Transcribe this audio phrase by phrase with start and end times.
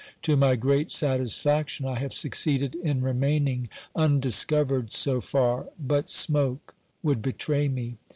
[0.23, 7.21] To my great satisfaction I have succeeded in remaining undiscovered so far, but smoke would
[7.21, 7.97] betray me.